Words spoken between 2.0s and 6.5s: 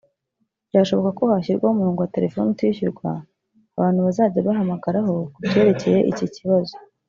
wa telefoni utishyurwa abantu bazajya bahamagaraho ku byerekeye iki